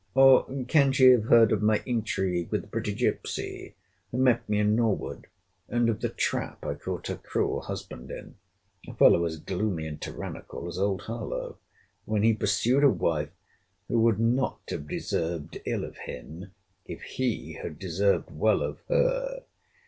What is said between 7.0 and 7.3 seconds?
her